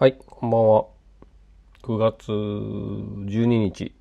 [0.00, 0.86] はい、こんばんは。
[1.82, 3.96] 9月12日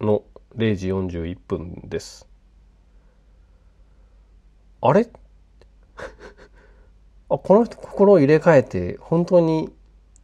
[0.00, 0.24] の
[0.56, 2.26] 0時41分です。
[4.80, 5.06] あれ？
[7.30, 9.72] あ、この人心を入れ替えて本当に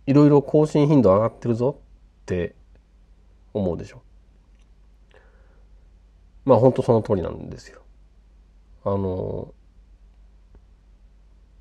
[0.06, 1.82] いろいろ更新頻度上がってるぞっ
[2.26, 2.56] て
[3.54, 4.02] 思うでしょ。
[6.44, 7.80] まあ本当その通りなんですよ。
[8.84, 9.54] あの、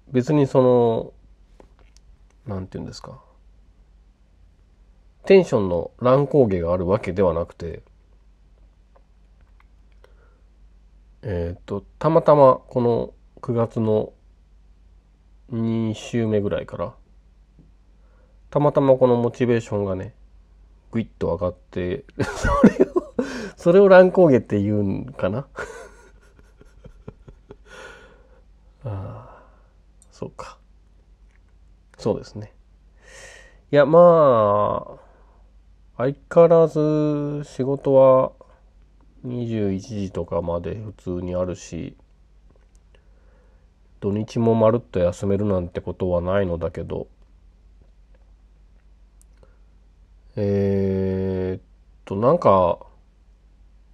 [0.07, 1.14] 別にその、
[2.48, 3.25] なんて言うんですか。
[5.25, 7.82] テンションの乱高下があるわけではなくて、
[11.24, 14.14] えっ、と、たまたまこの9月の
[15.51, 16.93] 2週目ぐらいから、
[18.51, 20.14] たまたまこのモチベーションがね、
[20.92, 23.14] ぐいっと上がって、 それを、
[23.57, 25.48] それを乱高下って言うんかな？
[28.86, 29.43] ああ、
[30.12, 30.57] そうか。
[31.98, 32.53] そうですね。
[33.72, 35.05] いや、まあ、
[35.98, 38.34] 相変わらず仕事は
[39.26, 41.96] 21時とかまで普通にあるし、
[44.02, 47.08] 土日もまるっと休めるなんてことはないのだけど、
[50.36, 51.64] え、っ
[52.04, 52.80] と、なんか、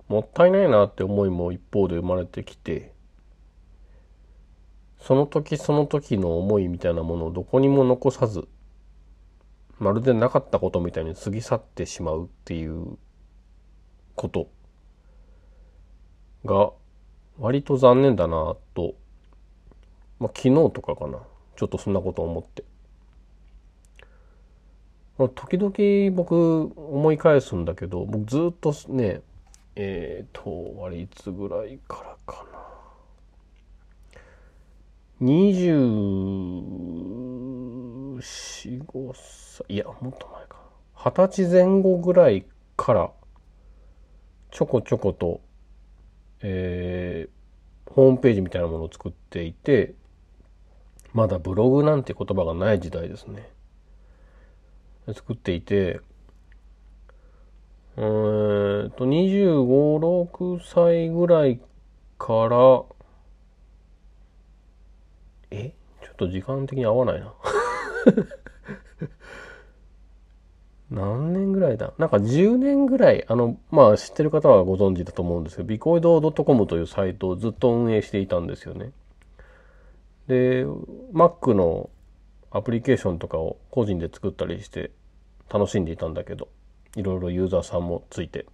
[0.08, 2.94] もったいないなって思いも一方で生まれてきて、
[5.00, 8.48] その時その時の思いみたいなものをどこにも残さず、
[9.82, 12.98] まるでなかったことみたいに過ぎ去ってしまうっていう
[14.16, 14.48] こと
[16.46, 16.72] が
[17.40, 18.94] 割と残念だなと、
[20.20, 21.18] まあ、昨日とかかな。
[21.58, 22.64] ちょっとそんなこと思って、
[25.18, 29.22] まあ、時々僕思い返すんだけど僕ずっとね
[29.76, 32.62] えっ、とあれいつぐらいからかな。
[38.22, 40.58] 4、5歳、いや、もっと前か。
[40.96, 42.46] 二十歳前後ぐらい
[42.78, 43.12] から、
[44.52, 45.42] ちょこちょこと、
[46.42, 49.96] えー、ホームページみたいなものを作っていて、
[51.14, 53.50] まだブログなんて言葉がない時代ですね。
[55.14, 56.00] 作っていて、
[57.98, 59.66] えーと、25、
[60.30, 61.60] 6歳ぐらい
[62.18, 62.84] から、
[65.50, 65.74] え？
[66.02, 67.34] ちょっと時間的に合わないな。
[70.90, 71.94] 何年ぐらいだ？
[71.98, 78.92] なんか10年ぐらい、あの、まあ知ってる方はご存知だと思うんですけど、ビコイド .com というサイトをずっと運営していたんですよね。
[80.28, 80.66] で、
[81.14, 81.90] Mac の
[82.52, 84.92] アプリケーションとかを個人で作ったりして
[85.50, 86.50] 楽しんでいたんだけど、
[86.98, 88.46] いろいろユーザーさんもついて。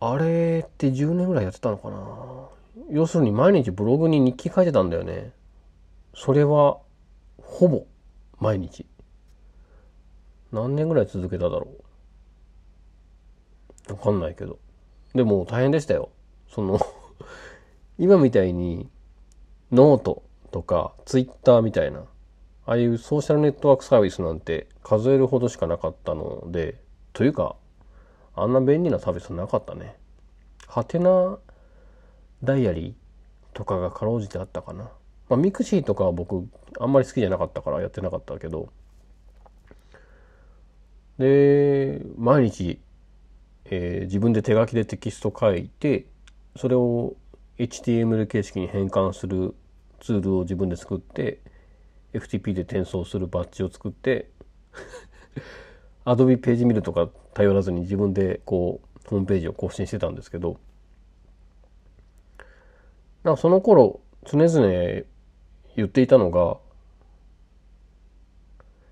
[0.00, 1.98] あれって10年ぐらいやってたのかな？
[2.90, 5.32] 要するに毎日ブログに日記書いてたんだよね。
[6.20, 6.80] それは、
[7.40, 7.86] ほぼ、
[8.40, 8.84] 毎日。
[10.50, 11.68] 何年ぐらい続けただろ
[13.88, 13.92] う。
[13.92, 14.58] わかんないけど。
[15.14, 16.10] でも大変でしたよ。
[16.48, 16.80] その
[17.98, 18.90] 今みたいに、
[19.70, 27.54] ノートとか、ツイッターみたいな、ああいうソーシャルネットワークサービスなんて数えるほどしかなかったので、というか、
[28.34, 29.96] あんな便利なサービスなかったね。
[30.66, 31.38] はてな
[32.42, 34.90] ダイアリーとかがかろうじてあったかな。
[35.28, 36.48] まあ、ミクシーとかは僕
[36.80, 38.70] あんまり好きじゃなかったからやってなかったけど。
[41.18, 42.80] で、毎日、
[43.66, 46.06] えー自分で手書きでテキスト書いて、
[46.56, 47.16] それを
[47.58, 49.54] HTML 形式に変換する
[50.00, 51.40] ツールを自分で作って、
[52.14, 54.30] FTP で転送するバッジを作って、
[56.06, 60.58] Adobe ページ見るとか頼らずに自分でこう、ホームページを更新してたんですけど、
[63.24, 65.04] なその頃常々
[65.78, 66.56] 言っていたのが、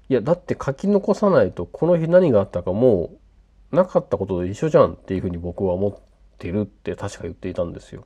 [0.09, 3.11] いや、だって書き残さないとこの日何があったかも
[3.73, 5.95] うなかったことと一緒じゃんっていうふうに僕は思っ
[6.39, 8.05] てるって確か言っていたんですよ。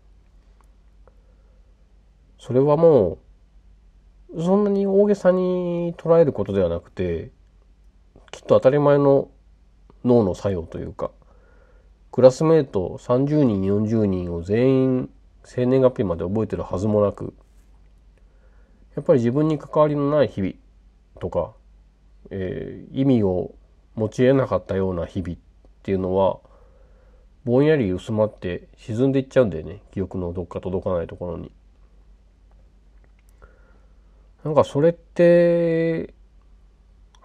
[2.38, 3.18] それはも
[4.34, 7.32] う、そんなに大げさに捉えることではなくて、
[8.30, 9.28] きっと当たり前の
[10.06, 11.10] 脳の作用というか、
[12.12, 15.10] クラスメート30人、40人を全員
[15.44, 17.34] 生年月日まで覚えてるはずもなく、
[18.96, 20.54] やっぱり自分に関わりのない日々
[21.20, 21.52] とか、
[22.30, 23.54] えー意味を
[23.94, 25.36] 持ち得なかったような日々っ
[25.82, 26.38] ていうのは、
[27.44, 29.82] ぼんやり薄まって沈んでいっちゃうんだよね。
[29.92, 31.50] 記憶のどっか届かないところに。
[34.44, 36.14] なんかそれって、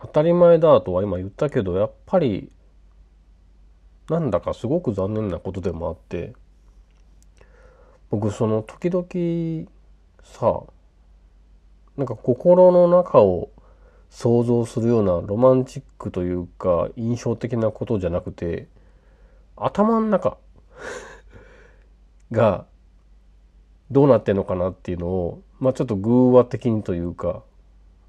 [0.02, 2.52] 当たり前だとは今言ったけど、やっぱり、
[4.10, 6.34] なんだかすごく残念なことでもあって、
[8.10, 9.70] 僕その時々
[10.24, 10.64] さ、
[11.98, 13.50] なんか心の中を
[14.10, 18.68] 想像するようなロマンチックというか印象的なことじゃなくて
[19.58, 20.38] 頭の中
[22.32, 22.66] が
[23.92, 27.44] どうなってんのかなっていうのをまあちょっと偶話的にというか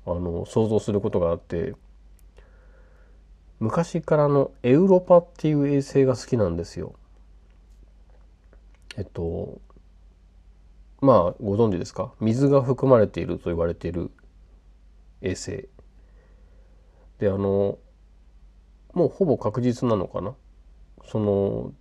[0.07, 1.75] あの想像することがあって
[3.59, 6.95] 昔からのエウロパっていう衛星が好きなんですよ。
[8.99, 9.61] えっと
[11.01, 12.13] まあご存知ですか？
[12.21, 14.11] 水が含まれていると言われている
[15.21, 15.69] 衛星。
[17.19, 17.79] であの
[18.93, 20.35] もうほぼ確実なのかな？
[21.05, 21.73] その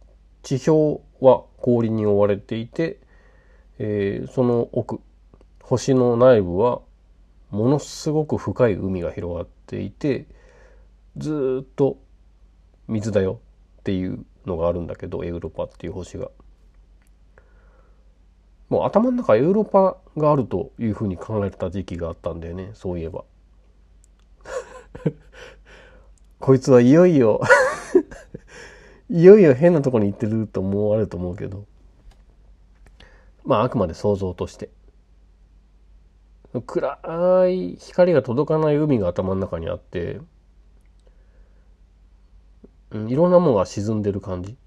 [0.44, 3.00] 地表は氷に覆われていて、
[3.79, 5.00] えー、その奥
[5.61, 6.81] 星の内部は
[7.50, 10.27] ものすごく深い海が広がっていて
[11.18, 11.97] ずっと
[12.88, 13.39] 水だよ
[13.79, 16.29] っていうのがあるんだけどエウロパっていう星が。
[18.75, 23.24] もう頭の中エウロッパがあるというふうに考えてた時期があったんだよねそういえば。
[26.42, 27.39] こいつはいよいよ
[29.10, 31.63] いよいよ変なとこに行ってると思われると思うけど。
[33.45, 34.69] まああくまで想像として。
[36.66, 40.19] 暗い光が届かない海が頭の中にあって、
[42.92, 44.57] うん、いろんなものが沈んでる感じ。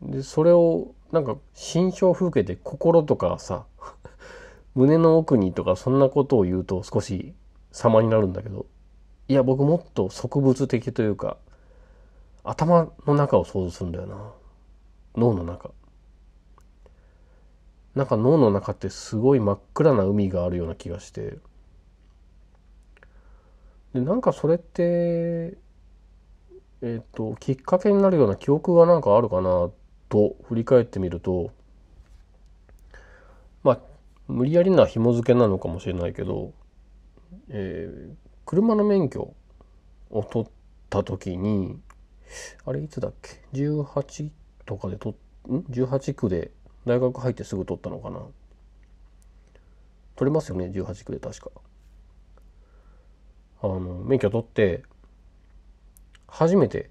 [0.00, 3.66] でそれをなんか心象風景で心とかさ
[4.74, 7.34] 胸の奥にとかそんなことを言うと少し
[7.70, 8.66] 様になるんだけど
[9.28, 11.36] いや僕もっと植物的というか
[12.44, 14.32] 頭の中を想像するんだよな。
[15.16, 15.70] 脳の中。
[17.94, 21.38] なんか脳の中ってすごい真っ暗な海があるような気がして。
[23.94, 25.56] でなんかそれって
[26.82, 29.70] えっ、ときっかけになるような記憶がなんかあるかな
[30.14, 31.50] と振り返ってみると
[33.64, 33.80] まあ
[34.28, 36.52] 無理やりな紐付けなのかもしれないけど、
[37.48, 38.14] えー、
[38.46, 39.34] 車の免許
[40.10, 40.50] を取っ
[40.88, 41.80] た時に
[42.64, 44.30] あれいつだっけ？18
[44.64, 45.16] とかでと
[45.48, 46.52] ん？18区で
[46.86, 48.20] 大学入ってすぐ取ったのかな？
[50.14, 51.50] 取れますよね？18区で確か。
[53.62, 54.84] あの免許取って
[56.28, 56.90] 初めて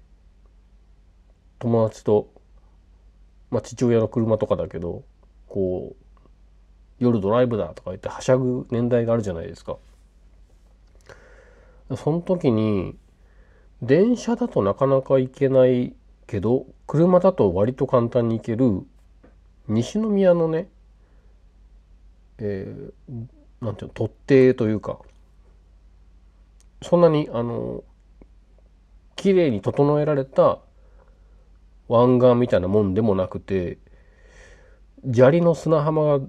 [1.58, 2.33] 友達と
[3.54, 5.04] まあ父親の車とかだけど
[5.48, 6.14] こう
[6.98, 9.76] 夜ドライブだとか言ってはしゃぐ年代があるじゃないですか。
[11.96, 12.96] その時に
[13.80, 15.94] 電車だとなかなか行けない
[16.26, 18.82] けど車だと割と簡単に行ける
[19.68, 20.68] 西宮のね
[22.38, 23.26] えー、
[23.64, 24.98] なんていうの突堤というか
[26.82, 27.84] そんなにあの
[29.14, 30.58] 綺麗に整えられた
[31.88, 33.78] 湾岸みたいなもんでもなくて
[35.12, 36.28] 砂利の砂浜が2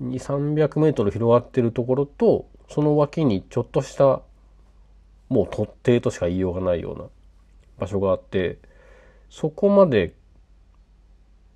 [0.00, 4.22] 3 0 0メートル広がってるところとその脇にちょっとした
[5.28, 7.04] もう突堤としか言いようがないような
[7.78, 8.58] 場所があって
[9.30, 10.14] そこまで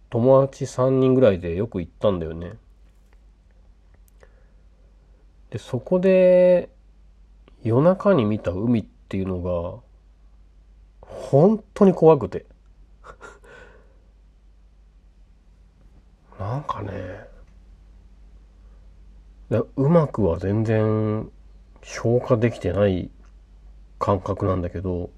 [0.08, 2.54] 友達3人ぐらいでよく行ったんだよね。
[5.50, 6.68] でそこで
[7.62, 9.80] 夜中に見た海っていうのが
[11.00, 12.46] 本当に怖くて
[16.40, 16.90] なんかね
[19.76, 21.30] うまくは全然
[21.82, 23.10] 消化できてない
[23.98, 25.10] 感覚なんだけど、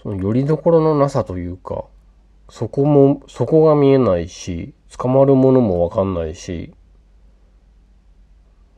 [0.00, 1.86] そのよりどころのなさというか、
[2.48, 6.72] そこも、そこが見えないし、捕まるものもわかんないし、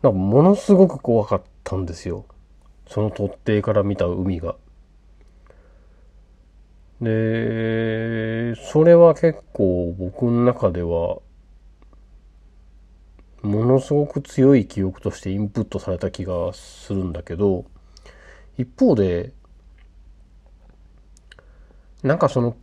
[0.02, 2.24] なんかものすごく怖かったんですよ。
[2.86, 4.56] その突堤から見た海が。
[7.00, 11.18] で、それは結構僕の中では
[13.42, 17.64] ものすごく強い記憶としてインプットされた気がするんだけど
[18.58, 19.32] 一方で
[22.02, 22.56] なんかその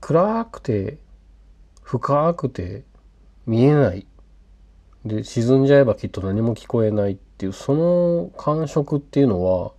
[0.00, 0.98] 暗くて
[1.82, 2.84] 深くて
[3.46, 4.06] 見えない。
[5.04, 9.72] で沈んじゃえばきっと何も聞こえないっていうその感触っていうのは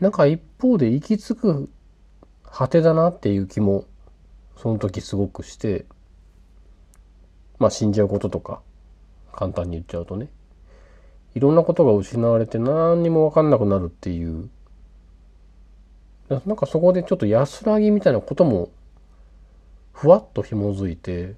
[0.00, 1.70] なんか一方で行き着く
[2.44, 3.84] 果てだなっていう気も
[4.56, 5.86] その時すごくして
[7.58, 8.60] まあ死んじゃうこととか
[9.32, 10.28] 簡単に言っちゃうとね。
[11.34, 14.48] いろんなことが失われて何にも分かんなくなるっていう。
[16.28, 18.70] なんかそこでちょっと安らぎみたいなことも
[19.92, 21.34] ふわっと紐づいて、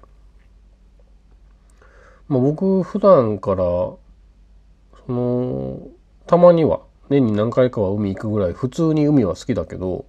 [2.27, 3.99] まあ、僕普段からそ
[5.09, 5.79] の
[6.25, 10.05] たまには年に何回かは海行くぐらい普通に海は好きだけど、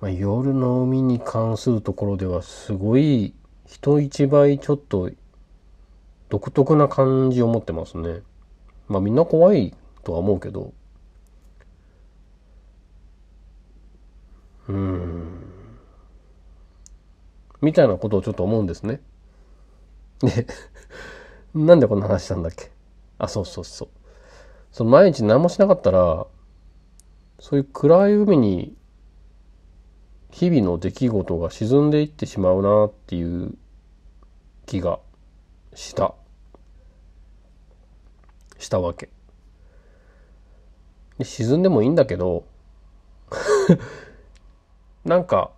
[0.00, 3.34] まあ、夜の海に関するところではすごい
[3.66, 5.10] 人一倍ちょっと
[6.28, 8.20] 独特な感じを持ってますね。
[8.88, 10.72] まあみんな怖いとは思うけど、
[14.68, 15.44] うん。
[17.62, 19.00] みたいなことをちょっと思うんですね。
[20.20, 20.46] で、
[21.54, 22.70] なんでこんな話したんだっけ？
[23.18, 23.88] あ、そうそうそう。
[24.74, 26.26] その毎日何もしなかったら、
[27.38, 28.74] そういう暗い海に
[30.32, 33.54] 日々の出来事が沈んでいってしまうなっていう
[34.66, 34.98] 気が
[35.74, 36.12] した。
[38.58, 39.10] したわけ。
[41.18, 42.44] で沈んでもいいんだけど
[45.06, 45.52] なんか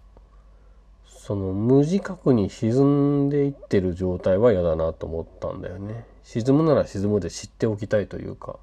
[1.06, 8.58] その無自覚に沈んでいってる状態は嫌だなと思ったんだよね沈むなら沈むで知っておきたいというか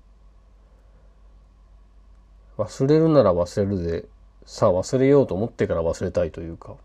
[2.58, 4.06] 忘れるなら忘れるで
[4.46, 6.76] さあ忘れようと思ってから忘れたいというか。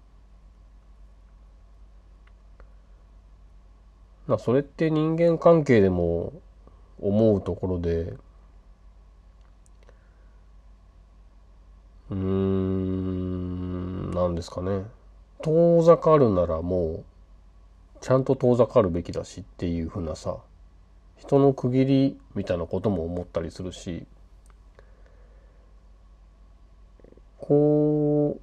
[4.26, 6.34] まそれって人間関係でも
[7.00, 8.14] 思うところで
[12.10, 14.84] うーんなんですかね。
[15.40, 17.04] 遠ざかるならもう
[18.00, 20.37] ちゃんと遠ざかるべきだしっていうふうなさ
[21.16, 24.06] 人の区切りみたいなことも思ったりするし
[27.38, 28.38] こ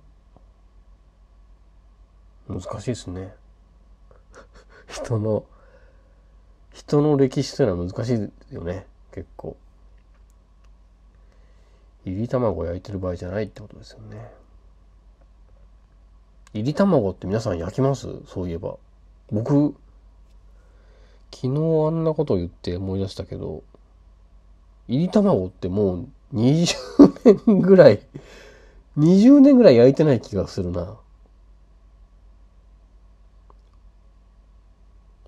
[2.49, 3.33] う難しいですね。
[4.87, 5.45] 人の
[6.73, 8.85] 人の歴史というのは難しいよね。
[9.11, 9.55] 結構。
[12.05, 14.31] いり卵焼いてる場合じゃないってことですよね。
[16.53, 18.07] いり卵って皆さん焼きます？
[18.27, 18.77] そういえば。
[19.31, 19.75] 僕
[21.33, 21.49] 昨日
[21.87, 23.63] あんなこと言って思い出したけど
[24.87, 27.99] いり卵ってもう20年ぐらい
[28.97, 30.97] 20年ぐらい焼いてない気がするな。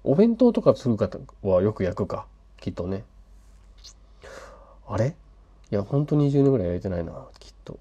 [0.04, 2.28] お弁当とか作る方はよく焼くか。
[2.62, 3.04] きっとね。
[4.88, 5.16] あれ？
[5.70, 7.12] いやほんと20年ぐらい焼いてないな。
[7.40, 7.78] きっと。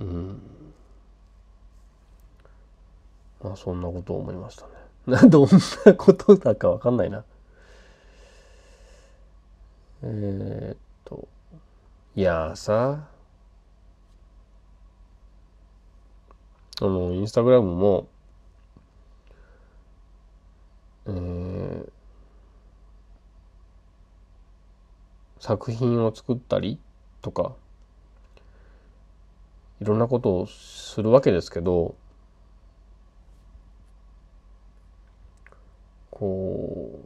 [0.00, 0.40] うん。
[3.40, 4.72] まあそんなことを思いましたね。
[5.06, 5.48] な どん
[5.86, 7.24] なことだかわかんないな。
[10.02, 10.83] えー、
[12.16, 13.08] いやさ。
[16.80, 18.08] あのインスタグラムも
[21.06, 21.88] えー、
[25.38, 26.78] 作品を作ったり
[27.20, 27.54] とか
[29.80, 31.94] いろんなことをするわけですけど
[36.10, 37.00] こ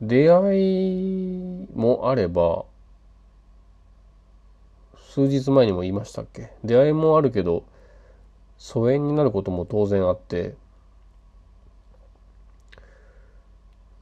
[0.00, 2.64] う出会いもあれば
[5.16, 6.50] 数日前にも言いましたっけ？
[6.62, 7.64] 出会いもあるけど
[8.58, 10.54] 疎遠になることも当然あって。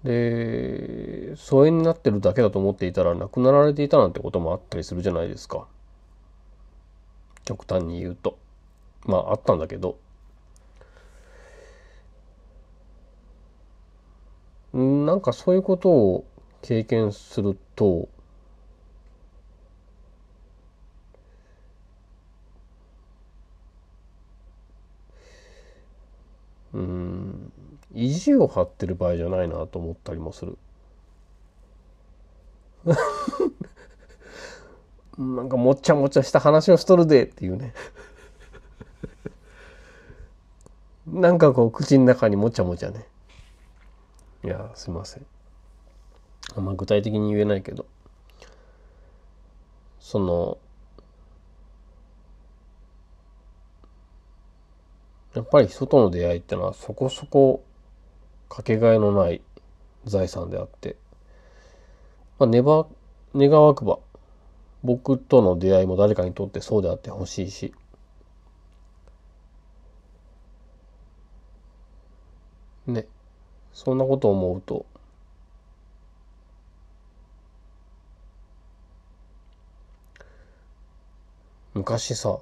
[0.03, 5.69] で疎遠になってるだけだと思っていたら亡くなられていたなんてこともあったりするじゃないですか。
[7.45, 8.37] 極端に言うと。
[9.07, 9.99] まああったんだけど。
[14.73, 16.25] なんかそういうことを
[16.61, 18.09] 経験すると
[26.75, 27.53] うん。
[27.95, 30.59] 意地を張ってる場合じゃないなと思ったりもする。
[35.17, 37.73] なんかもっちゃもちゃした話をしとるでっていうね。
[41.07, 43.07] なんかこう口の中にもちゃもちゃね。
[44.43, 45.27] いやすいません。
[46.57, 47.87] あんま具体的に言えないけど。
[50.01, 50.59] その
[55.45, 57.63] っぱり人との出会いってのはそこそこ
[58.49, 59.43] かけがえのない
[60.05, 60.97] 財産であって、
[62.39, 62.87] まあ、ねば
[63.35, 63.99] 願わくば
[64.83, 67.75] 僕との出会いも誰かにとってそうであってほしいし
[72.87, 73.07] ね
[73.73, 74.87] そんなことを思うと
[81.75, 82.39] 昔さ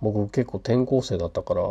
[0.00, 1.62] 僕結構転校生だったから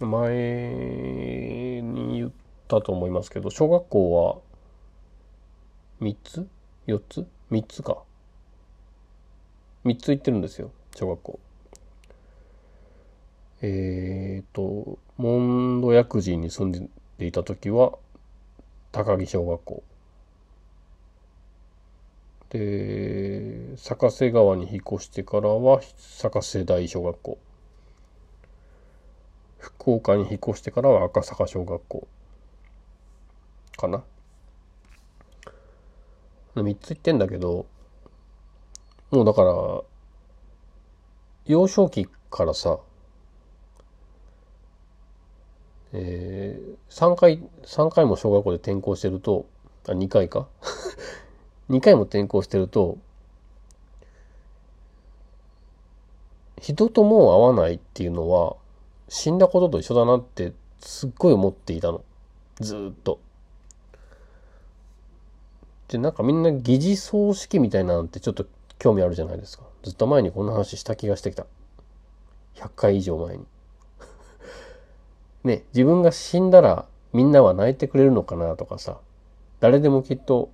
[0.00, 2.30] 前に言っ
[2.68, 4.38] たと思いますけど小学校は
[6.00, 6.46] 3つ
[6.86, 7.98] ?4 つ ?3 つか
[9.84, 11.40] 3つ行ってるんですよ小学校
[13.62, 17.92] えっ、ー、とモンド薬人に住んでいた時は
[18.92, 19.82] 高木小学校
[22.50, 27.38] で坂瀬川に引っ越してからは坂瀬大小学校
[29.66, 32.06] 福岡に引っ越してからは赤坂小学校
[33.76, 34.04] かな。
[36.54, 37.66] 3つ言ってんだけど、
[39.10, 39.82] もうだから、
[41.46, 42.78] 幼少期からさ、
[45.92, 49.46] えー、3回、3回も小学校で転校してると、
[49.88, 50.46] あ、2回か
[51.70, 52.98] ?2 回も転校してると、
[56.60, 58.56] 人ともう会わないっていうのは、
[59.08, 62.04] 死んだことと一緒だなってすっごい思っていたの。
[62.60, 63.20] ずっと。
[65.88, 68.46] で、なんかみんな疑似葬式みたいなのってちょっと
[68.78, 69.64] 興味あるじゃないですか。
[69.82, 71.46] ずっと前にこんな話した気がしてきた。
[72.56, 73.44] 100回以上前に。
[75.44, 78.98] ね、自分が死んだらみんなは泣いてくれるのかなとかさ、
[79.60, 80.50] 誰でもきっと、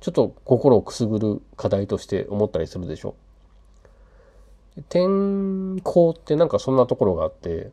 [0.00, 3.14] ちょっと心をくすぐる課題として思ったりするでしょ。
[4.76, 7.70] 転校ってなんかそんなところがあって、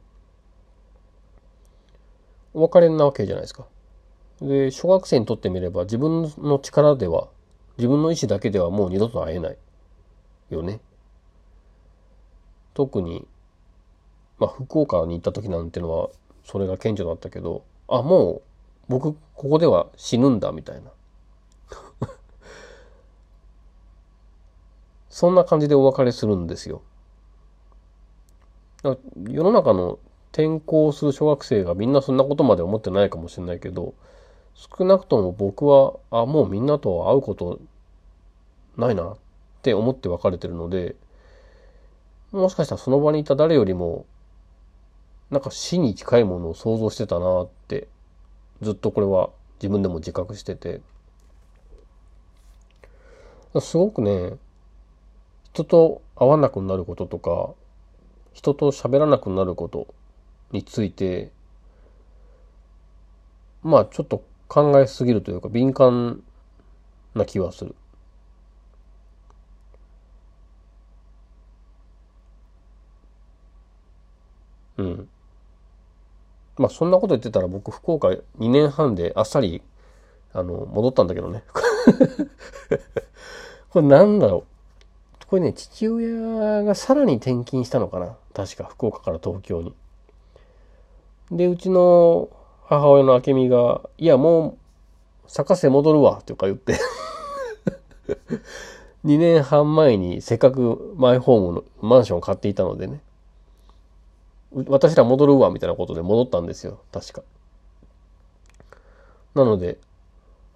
[2.53, 3.65] お別れなわけじゃないですか。
[4.41, 7.29] で、小学生にとってみれば自分の力では、
[7.77, 9.57] 自分の意思だけではもう二度と会えない
[10.49, 10.81] よね。
[12.73, 13.25] 特に、
[14.37, 16.09] まあ福岡に行った時なんてのは
[16.43, 18.41] それが顕著だったけど、あ、もう
[18.89, 20.91] 僕ここでは死ぬんだみたいな。
[25.09, 26.81] そんな感じでお別れするんですよ。
[28.83, 28.97] 世
[29.43, 29.99] の中の
[30.31, 33.93] 転校する小学生がみんなそんなことまで思ってないかもしれないけど、
[34.55, 37.59] 少なくとも僕は、あ、もうみんなと会うこと
[38.77, 39.17] ないなっ
[39.61, 40.95] て思って別れてるので、
[42.31, 44.05] もしかしたらその場にいた誰よりも、
[45.29, 47.87] なんか死に近いものを想像してたなって、
[48.61, 50.81] ずっとこれは自分でも自覚してて、
[53.59, 54.37] すごくね、
[55.53, 57.53] 人と会わなくなることとか、
[58.33, 59.87] 人と喋らなくなること
[60.51, 61.31] について、
[63.63, 66.21] まあちょっと考えすぎるというか敏感
[67.15, 67.75] な気はする。
[74.77, 75.09] うん。
[76.57, 79.61] まあそんなこと言ってたら僕福岡2年半であっさり
[80.33, 81.43] あの戻ったんだけどね。
[83.69, 84.43] これなんだろう。
[85.27, 88.17] これね、父親がさらに転勤したのかな。
[88.39, 89.73] 確か福岡から東京に。
[91.29, 92.29] で、うちの
[92.63, 94.57] 母親の明美が、いや、も
[95.27, 96.79] う、坂瀬戻るわ、とか言って
[99.03, 103.01] 2年半前にせっかくマイホームのマンションを買っていたのでね。
[104.67, 106.79] 私ら戻るわ、みたいなことで戻ったんですよ。
[106.93, 107.23] 確か。
[109.35, 109.77] なので、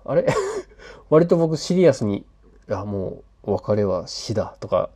[0.06, 0.26] あれ？
[1.10, 4.90] 割と僕シリアスに、いや、もう、別れは死だ、とか、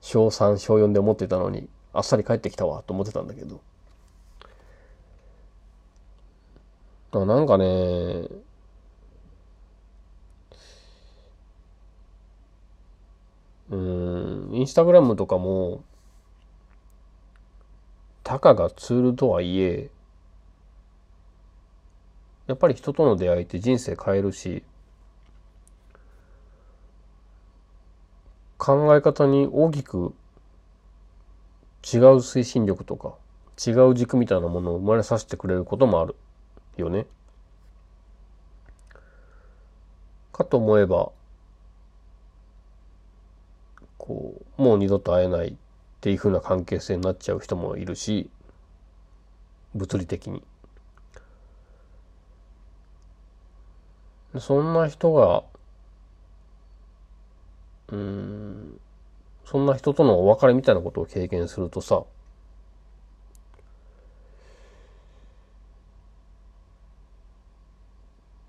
[0.00, 3.60] 小3、小4で思ってたのに、あっさり帰ってきたわ、と思ってたんだけど。
[7.12, 8.28] だなんかね、
[13.70, 15.82] うん、インスタグラムとかも、
[18.24, 19.90] たかがツールとはいえ、
[22.46, 24.62] やっぱり人との出会いって人生変えるし、
[28.58, 30.14] 考え方に大きく
[31.82, 33.14] 違う推進力とか
[33.64, 36.16] 違う軸みたいなものを生まれさせてくれることもある。
[36.76, 37.06] よね。
[40.32, 41.12] かと思えば、
[43.98, 45.54] こう、もう二度と会えないっ
[46.00, 48.30] ていうふうな関係性になっちゃう人もいるし、
[49.74, 50.42] 物理的に。
[54.38, 55.42] そんな人が、
[57.88, 58.49] うん、
[59.50, 62.04] そんな人とのお別れみたいなことを経験するとさ、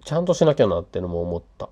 [0.05, 1.69] ちゃんとしなきゃなってのも思った。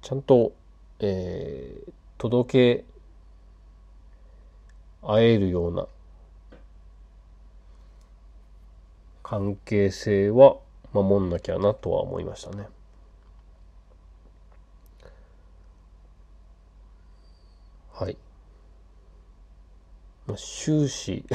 [0.00, 0.54] ちゃんと、
[1.00, 2.84] えー、届け
[5.02, 5.86] 合えるような
[9.22, 10.56] 関係性は
[10.94, 12.68] 守んなきゃなとは思いましたね。
[17.98, 18.18] はい。
[20.26, 21.24] まあ、終始。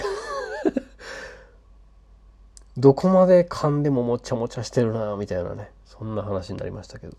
[2.77, 5.71] どこまで噛んでももちゃもちゃしてるなみたいなね。
[5.85, 7.17] そんな話になりましたけど。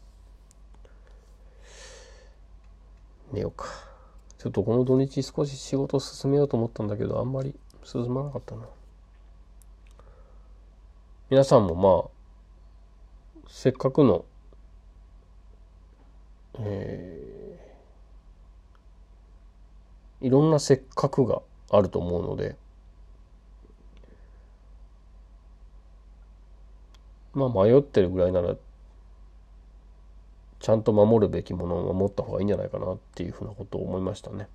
[3.33, 3.67] 寝ようか。
[4.39, 8.63] ちょっとこの土日少し仕事進めようと思ったんだけどあんまり進まなかったな。
[11.31, 12.11] 皆さんもま
[13.45, 14.25] あせっかくの
[16.59, 17.32] えー、
[20.23, 22.57] いろんなせっかくがあると思うので。
[27.35, 28.55] まあ迷ってるぐらいなら
[30.61, 34.49] ちゃんと守るべきものを守った方がいいんじゃないかなっていうふうなことを思いましたね。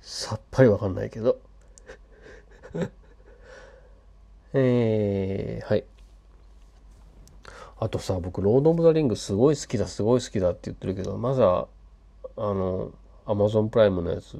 [0.00, 1.38] さっぱりわかんないけど。
[4.52, 5.84] えー、はい。
[7.78, 11.68] あとさ僕「ロード・オブ・ザ・リング」すごい好きだすごい好きだって言ってるけどまずは
[12.36, 12.92] あの、
[13.24, 14.38] アマゾンプライムのやつ、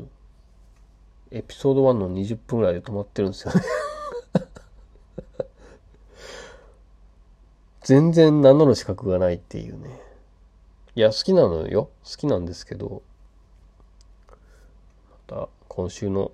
[1.30, 3.62] エピソード1の20分ぐらいで止まってるんですよね
[7.82, 10.00] 全然名乗る資格がないっていうね。
[10.94, 11.90] いや、好きなのよ。
[12.04, 13.02] 好きなんですけど、
[14.28, 14.34] ま
[15.26, 16.32] た今週の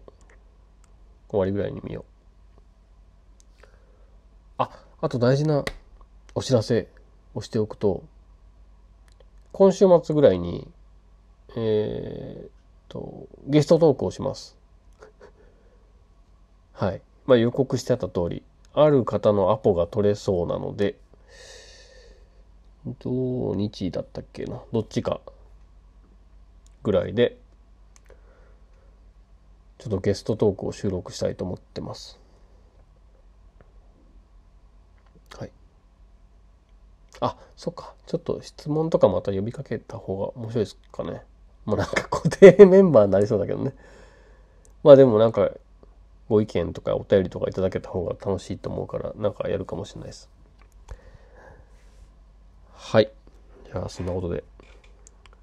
[1.29, 2.05] 終わりぐらいに見よ
[3.61, 3.65] う。
[4.59, 4.71] あ、
[5.01, 5.65] あと大事な
[6.35, 6.89] お知らせ
[7.35, 8.03] をしておくと、
[9.53, 10.71] 今週末ぐらいに、
[11.57, 14.57] えー、と、ゲストトークをします。
[16.73, 17.03] はい。
[17.27, 18.43] まあ予告してあった通り、
[18.75, 20.99] ある方のアポが取れそうなので、
[22.99, 25.21] 土日だったっけな、どっちか
[26.83, 27.39] ぐらいで、
[29.79, 32.19] ちょっとゲストトークを収録したいと思ってます。
[35.39, 35.51] はい
[37.21, 37.95] あ、そっか。
[38.07, 41.23] ちょっと質問とかまた呼びかけた方が面白いですかね。
[41.65, 43.73] もうなんか固定メンバーになりそうだけどね。
[44.83, 45.51] まあでもなんか
[46.29, 50.29] ご意見とかお便りとかいただけた方が楽しいと思うからなんかやるかもしれないです。
[52.75, 53.11] はい。
[53.67, 54.43] じゃあそんなことで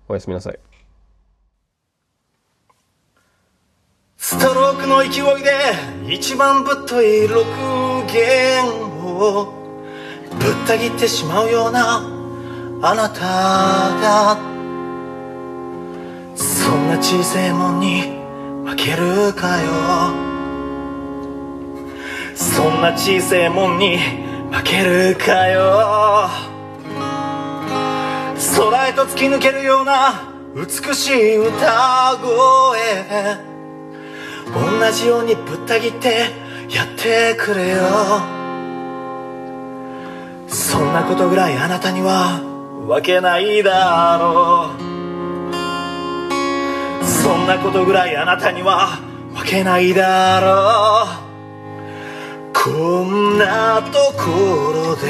[0.08, 0.60] おやすみなさい。
[4.17, 8.65] ストロークの勢いで一番ぶっとい6弦
[9.17, 12.01] をぶった切ってしまうような
[12.82, 14.58] あなたが
[16.69, 18.03] そんな小さいもんに
[18.63, 20.13] 負けるかよ。
[22.36, 23.97] そんな小さいもんに
[24.51, 26.29] 負けるかよ。
[28.55, 32.29] 空へと突き抜けるような美しい歌声。
[34.53, 36.27] 同じようにぶった切って
[36.69, 37.79] やってくれよ。
[40.47, 42.43] そんなことぐらいあなたには
[42.88, 44.88] わけないだろう。
[47.29, 48.97] そんなことぐらいあなたには
[49.35, 52.53] わけないだろう。
[52.55, 55.05] こんなところで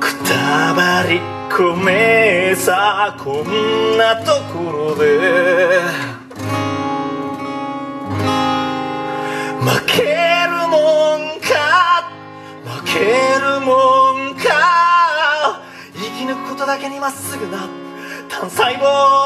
[0.00, 5.82] くたばり込めさこんなところで
[9.60, 10.02] 負け
[10.48, 12.10] るもんか
[12.64, 12.98] 負け
[13.38, 15.62] るもんか。
[15.94, 17.68] 生き抜くことだけにまっすぐな
[18.28, 18.80] 単細胞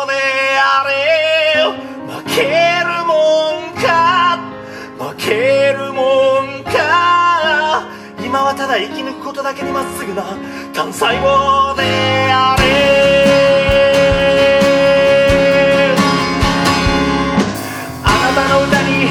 [0.07, 0.13] で
[0.61, 1.38] あれ。
[1.65, 2.43] 負け
[2.85, 3.13] るも
[3.61, 4.39] んか。
[4.99, 7.87] 負けるもんか。
[8.21, 10.23] 今はただ生き抜くことだけにまっすぐな
[10.73, 11.83] 単細胞で
[12.31, 12.65] あれ。
[18.05, 19.09] あなたの歌に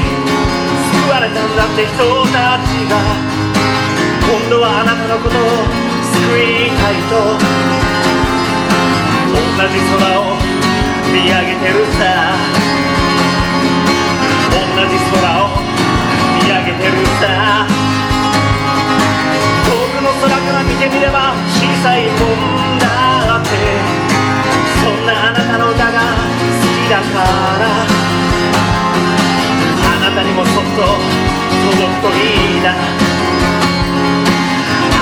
[0.93, 1.93] 救われたんだって人
[2.31, 2.93] たちが。
[4.27, 5.39] 今度はあなたのことを
[6.13, 7.15] 救いたいと。
[9.33, 10.46] 同じ空を。
[11.17, 12.38] 見上げてるさ。
[14.53, 15.49] 同じ空を
[16.38, 17.65] 見上げてるさ。
[19.65, 22.86] 遠くの空から見てみれば小さいもんだ
[23.41, 23.49] って。
[24.77, 26.06] そんなあなたの歌が好
[26.86, 27.65] きだから。
[29.89, 30.69] あなたにもそっと
[31.73, 32.77] 届くといいな。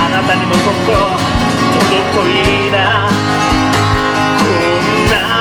[0.00, 0.92] あなたにもそっと
[1.84, 3.45] 届くといいな。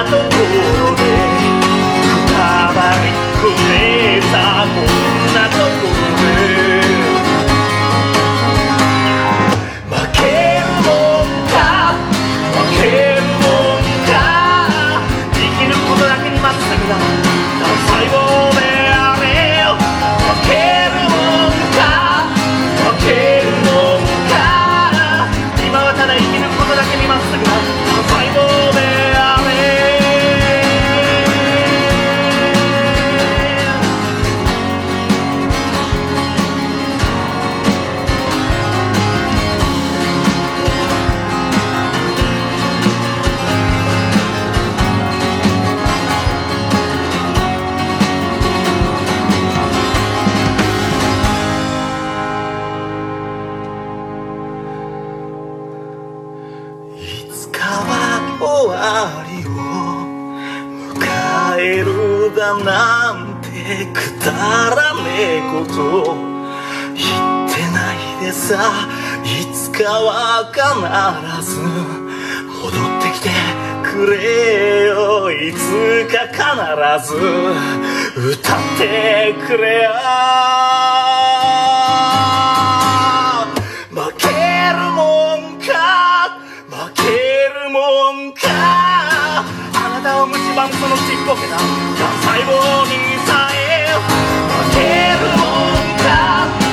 [0.10, 1.15] ところ
[70.52, 70.62] 必
[71.42, 73.30] ず戻ってきて
[73.84, 75.32] くれよ。
[75.32, 76.40] いつか必
[77.08, 77.16] ず
[78.16, 79.92] 歌ってくれよ。
[83.92, 84.28] 負け
[84.72, 85.02] るも
[85.36, 85.72] んか
[86.70, 87.02] 負け
[87.54, 87.80] るも
[88.14, 88.40] んか。
[88.54, 92.50] あなたを蝕むそのちっぽけな幹細胞
[92.86, 92.92] に
[93.26, 93.56] さえ
[94.50, 94.78] 負け
[95.20, 96.65] るもんか。